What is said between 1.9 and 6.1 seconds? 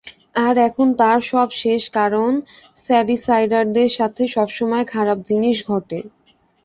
কারন শ্যাডিসাইডার দের সাথে সবসময় খারাপ জিনিস ঘটে।